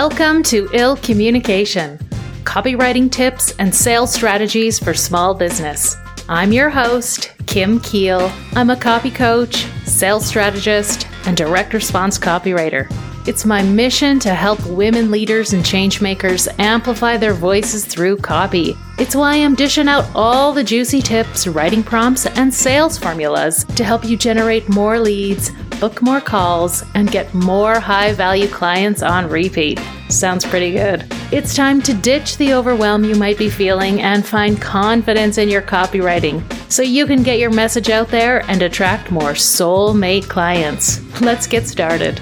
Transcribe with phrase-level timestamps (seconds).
[0.00, 1.96] Welcome to Ill Communication
[2.44, 5.96] copywriting tips and sales strategies for small business.
[6.28, 8.30] I'm your host, Kim Kiel.
[8.52, 12.92] I'm a copy coach, sales strategist, and direct response copywriter.
[13.26, 18.76] It's my mission to help women leaders and changemakers amplify their voices through copy.
[18.98, 23.82] It's why I'm dishing out all the juicy tips, writing prompts, and sales formulas to
[23.82, 29.28] help you generate more leads, book more calls, and get more high value clients on
[29.28, 29.80] repeat.
[30.08, 31.04] Sounds pretty good.
[31.32, 35.62] It's time to ditch the overwhelm you might be feeling and find confidence in your
[35.62, 41.00] copywriting so you can get your message out there and attract more soulmate clients.
[41.20, 42.20] Let's get started.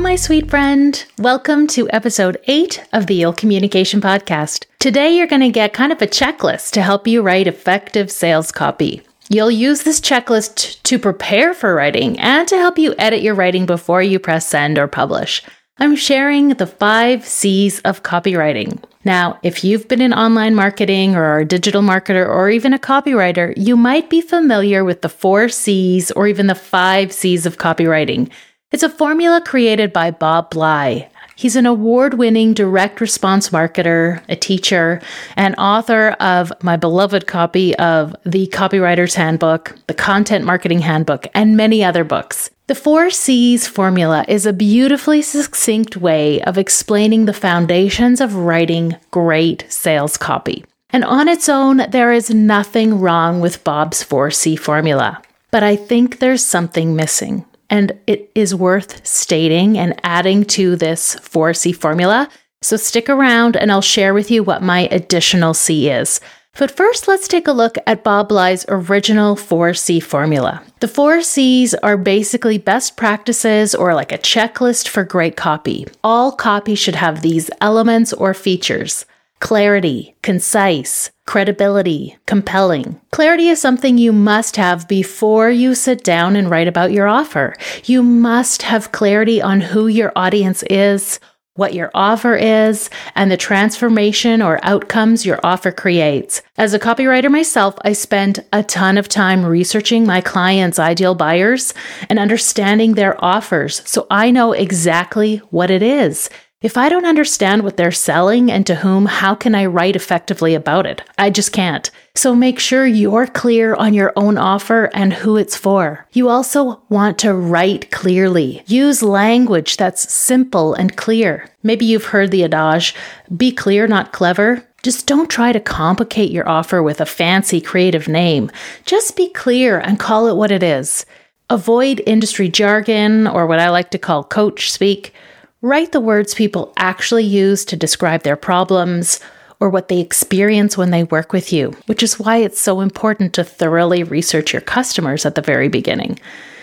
[0.00, 1.04] My sweet friend.
[1.18, 4.64] Welcome to episode 8 of the Ill Communication Podcast.
[4.78, 8.50] Today, you're going to get kind of a checklist to help you write effective sales
[8.50, 9.02] copy.
[9.28, 13.66] You'll use this checklist to prepare for writing and to help you edit your writing
[13.66, 15.42] before you press send or publish.
[15.76, 18.82] I'm sharing the five C's of copywriting.
[19.04, 22.78] Now, if you've been in online marketing or are a digital marketer or even a
[22.78, 27.58] copywriter, you might be familiar with the four C's or even the five C's of
[27.58, 28.30] copywriting.
[28.72, 31.10] It's a formula created by Bob Bly.
[31.34, 35.00] He's an award winning direct response marketer, a teacher,
[35.34, 41.56] and author of my beloved copy of The Copywriter's Handbook, The Content Marketing Handbook, and
[41.56, 42.48] many other books.
[42.68, 48.94] The four C's formula is a beautifully succinct way of explaining the foundations of writing
[49.10, 50.64] great sales copy.
[50.90, 55.20] And on its own, there is nothing wrong with Bob's 4C formula.
[55.50, 57.44] But I think there's something missing.
[57.70, 62.28] And it is worth stating and adding to this 4C formula.
[62.62, 66.20] So stick around and I'll share with you what my additional C is.
[66.58, 70.62] But first, let's take a look at Bob Bly's original 4C formula.
[70.80, 75.86] The 4 C's are basically best practices or like a checklist for great copy.
[76.02, 79.06] All copy should have these elements or features
[79.40, 83.00] clarity, concise, credibility, compelling.
[83.10, 87.54] Clarity is something you must have before you sit down and write about your offer.
[87.84, 91.18] You must have clarity on who your audience is,
[91.54, 96.42] what your offer is, and the transformation or outcomes your offer creates.
[96.56, 101.74] As a copywriter myself, I spend a ton of time researching my clients' ideal buyers
[102.08, 106.30] and understanding their offers so I know exactly what it is.
[106.62, 110.54] If I don't understand what they're selling and to whom, how can I write effectively
[110.54, 111.00] about it?
[111.16, 111.90] I just can't.
[112.14, 116.06] So make sure you're clear on your own offer and who it's for.
[116.12, 118.62] You also want to write clearly.
[118.66, 121.48] Use language that's simple and clear.
[121.62, 122.94] Maybe you've heard the adage
[123.34, 124.62] be clear, not clever.
[124.82, 128.50] Just don't try to complicate your offer with a fancy creative name.
[128.84, 131.06] Just be clear and call it what it is.
[131.48, 135.14] Avoid industry jargon or what I like to call coach speak.
[135.62, 139.20] Write the words people actually use to describe their problems
[139.60, 143.34] or what they experience when they work with you, which is why it's so important
[143.34, 146.18] to thoroughly research your customers at the very beginning.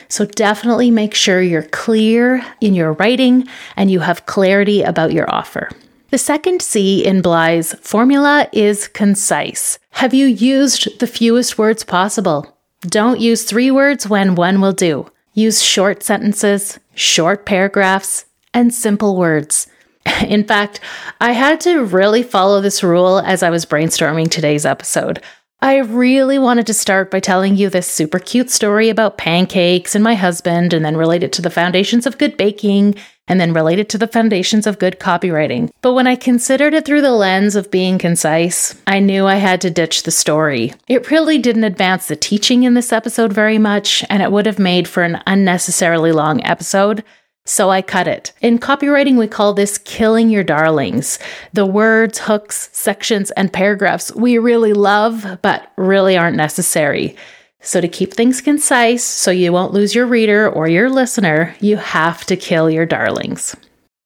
[0.09, 5.29] So definitely make sure you're clear in your writing and you have clarity about your
[5.29, 5.69] offer.
[6.09, 9.77] The second C in Bly's formula is concise.
[9.91, 12.57] Have you used the fewest words possible?
[12.81, 15.11] Don't use three words when one will do.
[15.35, 18.25] Use short sentences, short paragraphs,
[18.57, 19.67] and simple words.
[20.27, 20.79] In fact,
[21.21, 25.21] I had to really follow this rule as I was brainstorming today's episode.
[25.61, 30.03] I really wanted to start by telling you this super cute story about pancakes and
[30.03, 32.95] my husband, and then relate it to the foundations of good baking,
[33.27, 35.69] and then relate it to the foundations of good copywriting.
[35.81, 39.61] But when I considered it through the lens of being concise, I knew I had
[39.61, 40.73] to ditch the story.
[40.87, 44.59] It really didn't advance the teaching in this episode very much, and it would have
[44.59, 47.03] made for an unnecessarily long episode.
[47.47, 48.33] So I cut it.
[48.41, 51.17] In copywriting, we call this killing your darlings.
[51.53, 57.15] The words, hooks, sections, and paragraphs we really love, but really aren't necessary.
[57.61, 61.77] So, to keep things concise so you won't lose your reader or your listener, you
[61.77, 63.55] have to kill your darlings.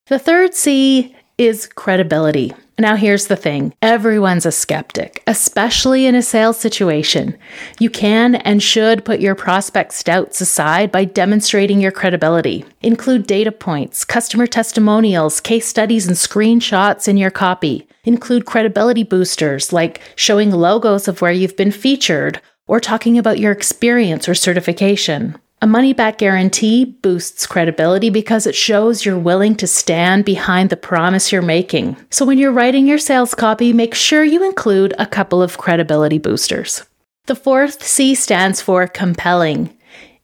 [0.05, 2.53] The third C is credibility.
[2.77, 7.35] Now, here's the thing everyone's a skeptic, especially in a sales situation.
[7.79, 12.63] You can and should put your prospect's doubts aside by demonstrating your credibility.
[12.81, 17.87] Include data points, customer testimonials, case studies, and screenshots in your copy.
[18.03, 23.51] Include credibility boosters like showing logos of where you've been featured or talking about your
[23.51, 25.35] experience or certification.
[25.63, 30.75] A money back guarantee boosts credibility because it shows you're willing to stand behind the
[30.75, 31.97] promise you're making.
[32.09, 36.17] So when you're writing your sales copy, make sure you include a couple of credibility
[36.17, 36.83] boosters.
[37.27, 39.77] The fourth C stands for compelling.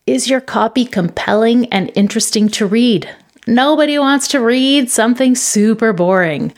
[0.08, 3.08] Is your copy compelling and interesting to read?
[3.46, 6.52] Nobody wants to read something super boring.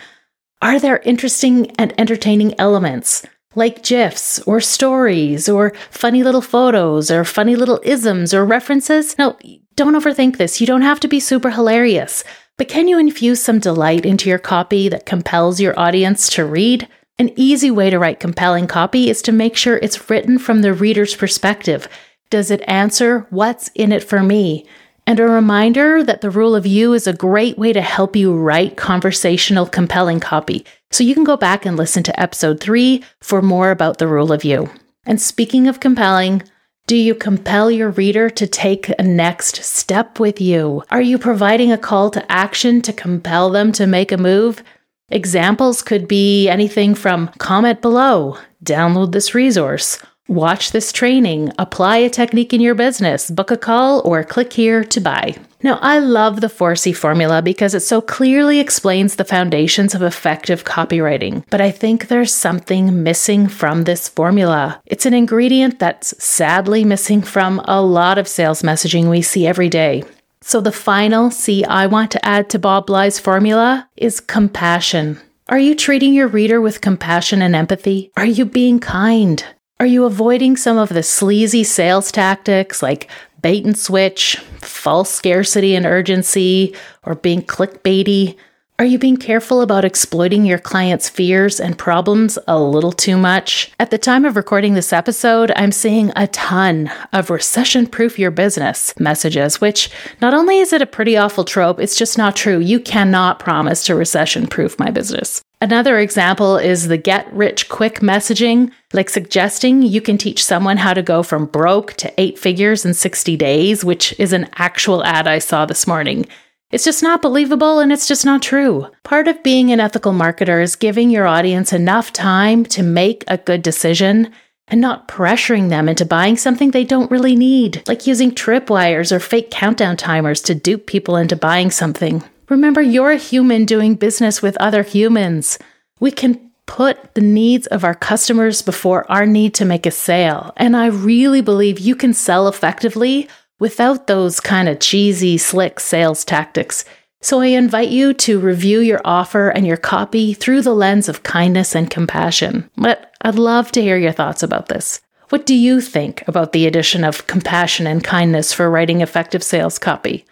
[0.62, 3.26] Are there interesting and entertaining elements?
[3.56, 9.18] Like GIFs or stories or funny little photos or funny little isms or references.
[9.18, 9.38] No,
[9.76, 10.62] don't overthink this.
[10.62, 12.24] You don't have to be super hilarious.
[12.58, 16.88] But can you infuse some delight into your copy that compels your audience to read?
[17.18, 20.74] An easy way to write compelling copy is to make sure it's written from the
[20.74, 21.88] reader's perspective.
[22.30, 24.68] Does it answer what's in it for me?
[25.08, 28.34] And a reminder that the rule of you is a great way to help you
[28.34, 30.66] write conversational, compelling copy.
[30.92, 34.32] So you can go back and listen to episode three for more about the rule
[34.32, 34.70] of you.
[35.06, 36.44] And speaking of compelling,
[36.88, 40.84] do you compel your reader to take a next step with you?
[40.90, 44.64] Are you providing a call to action to compel them to make a move?
[45.10, 50.00] Examples could be anything from comment below, download this resource,
[50.30, 54.84] Watch this training, apply a technique in your business, book a call, or click here
[54.84, 55.36] to buy.
[55.62, 60.64] Now, I love the 4C formula because it so clearly explains the foundations of effective
[60.64, 64.82] copywriting, but I think there's something missing from this formula.
[64.86, 69.68] It's an ingredient that's sadly missing from a lot of sales messaging we see every
[69.68, 70.04] day.
[70.42, 75.20] So, the final C I want to add to Bob Bly's formula is compassion.
[75.50, 78.12] Are you treating your reader with compassion and empathy?
[78.16, 79.44] Are you being kind?
[79.82, 83.10] Are you avoiding some of the sleazy sales tactics like
[83.42, 88.38] bait and switch, false scarcity and urgency, or being clickbaity?
[88.80, 93.74] Are you being careful about exploiting your client's fears and problems a little too much?
[93.78, 98.32] At the time of recording this episode, I'm seeing a ton of recession proof your
[98.32, 102.60] business messages, which not only is it a pretty awful trope, it's just not true.
[102.60, 105.42] You cannot promise to recession proof my business.
[105.62, 110.94] Another example is the get rich quick messaging, like suggesting you can teach someone how
[110.94, 115.28] to go from broke to eight figures in 60 days, which is an actual ad
[115.28, 116.26] I saw this morning.
[116.72, 118.88] It's just not believable and it's just not true.
[119.04, 123.38] Part of being an ethical marketer is giving your audience enough time to make a
[123.38, 124.32] good decision
[124.70, 129.20] and not pressuring them into buying something they don't really need, like using tripwires or
[129.20, 132.24] fake countdown timers to dupe people into buying something.
[132.50, 135.60] Remember, you're a human doing business with other humans.
[136.00, 140.52] We can put the needs of our customers before our need to make a sale.
[140.58, 143.28] And I really believe you can sell effectively
[143.60, 146.86] without those kind of cheesy, slick sales tactics.
[147.22, 151.24] So I invite you to review your offer and your copy through the lens of
[151.24, 152.70] kindness and compassion.
[152.78, 155.02] But I'd love to hear your thoughts about this.
[155.30, 159.78] What do you think about the addition of compassion and kindness for writing effective sales
[159.78, 160.26] copy?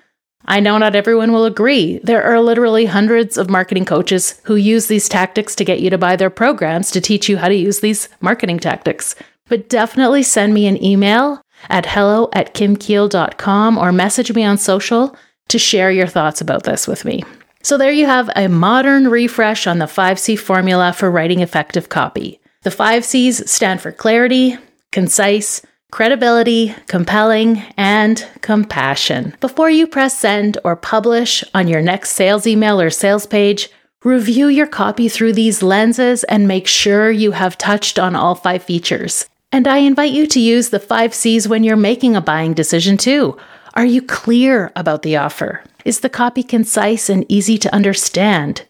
[0.47, 1.99] I know not everyone will agree.
[2.03, 5.97] There are literally hundreds of marketing coaches who use these tactics to get you to
[5.97, 9.15] buy their programs to teach you how to use these marketing tactics.
[9.49, 15.15] But definitely send me an email at hello at kimkiel.com or message me on social
[15.49, 17.23] to share your thoughts about this with me.
[17.63, 22.39] So there you have a modern refresh on the 5C formula for writing effective copy.
[22.63, 24.57] The 5 C's stand for clarity,
[24.91, 25.61] concise,
[25.91, 29.35] credibility, compelling, and compassion.
[29.39, 33.69] Before you press send or publish on your next sales email or sales page,
[34.03, 38.63] review your copy through these lenses and make sure you have touched on all five
[38.63, 39.27] features.
[39.51, 42.97] And I invite you to use the five C's when you're making a buying decision
[42.97, 43.37] too.
[43.75, 45.63] Are you clear about the offer?
[45.85, 48.65] Is the copy concise and easy to understand?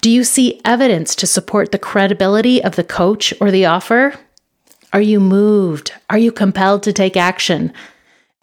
[0.00, 4.14] Do you see evidence to support the credibility of the coach or the offer?
[4.96, 5.92] Are you moved?
[6.08, 7.70] Are you compelled to take action?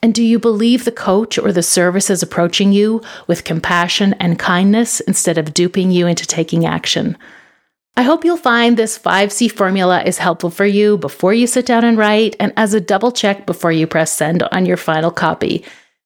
[0.03, 4.38] And do you believe the coach or the service is approaching you with compassion and
[4.38, 7.17] kindness instead of duping you into taking action?
[7.98, 11.83] I hope you'll find this 5C formula is helpful for you before you sit down
[11.83, 15.65] and write and as a double check before you press send on your final copy.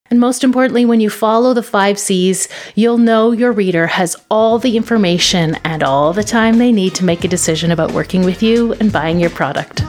[0.09, 4.59] And most importantly, when you follow the 5 C's, you'll know your reader has all
[4.59, 8.41] the information and all the time they need to make a decision about working with
[8.41, 9.83] you and buying your product.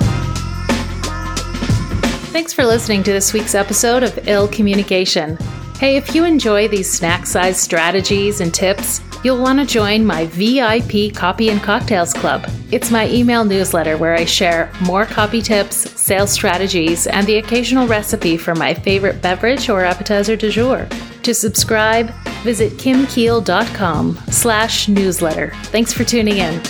[2.30, 5.38] Thanks for listening to this week's episode of Ill Communication.
[5.78, 10.26] Hey, if you enjoy these snack sized strategies and tips, you'll want to join my
[10.26, 12.46] VIP Copy and Cocktails Club.
[12.70, 17.88] It's my email newsletter where I share more copy tips, sales strategies, and the occasional
[17.88, 20.86] recipe for my favorite beverage or appetizer du jour.
[21.22, 22.10] To subscribe,
[22.42, 25.52] visit kimkiel.com slash newsletter.
[25.64, 26.62] Thanks for tuning in.